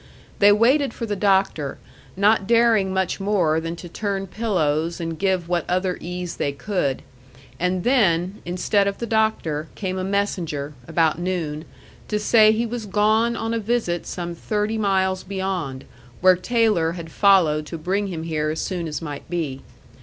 They 0.39 0.51
waited 0.51 0.95
for 0.95 1.05
the 1.05 1.15
doctor, 1.15 1.77
not 2.17 2.47
daring 2.47 2.91
much 2.91 3.19
more 3.19 3.59
than 3.59 3.75
to 3.75 3.87
turn 3.87 4.25
pillows 4.25 4.99
and 4.99 5.19
give 5.19 5.47
what 5.47 5.63
other 5.69 5.99
ease 6.01 6.37
they 6.37 6.53
could; 6.53 7.03
and 7.59 7.83
then, 7.83 8.41
instead 8.43 8.87
of 8.87 8.97
the 8.97 9.05
doctor, 9.05 9.67
came 9.75 9.99
a 9.99 10.03
messenger, 10.03 10.73
about 10.87 11.19
noon, 11.19 11.65
to 12.07 12.17
say 12.17 12.51
he 12.51 12.65
was 12.65 12.87
gone 12.87 13.35
on 13.35 13.53
a 13.53 13.59
visit 13.59 14.07
some 14.07 14.33
thirty 14.33 14.79
miles 14.79 15.21
beyond, 15.21 15.83
where 16.19 16.35
Taylor 16.35 16.93
had 16.93 17.11
followed 17.11 17.67
to 17.67 17.77
bring 17.77 18.07
him 18.07 18.23
here 18.23 18.49
as 18.49 18.59
soon 18.59 18.87
as 18.87 19.03
might 19.03 19.29
be. 19.29 19.61